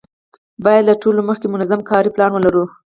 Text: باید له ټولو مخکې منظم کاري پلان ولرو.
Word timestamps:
باید 0.63 0.83
له 0.89 0.93
ټولو 1.03 1.19
مخکې 1.29 1.47
منظم 1.53 1.79
کاري 1.89 2.09
پلان 2.15 2.31
ولرو. 2.33 2.63